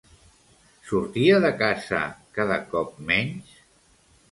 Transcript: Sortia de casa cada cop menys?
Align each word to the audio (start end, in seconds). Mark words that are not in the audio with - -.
Sortia 0.91 1.35
de 1.43 1.51
casa 1.59 2.01
cada 2.39 2.59
cop 2.75 2.99
menys? 3.13 3.55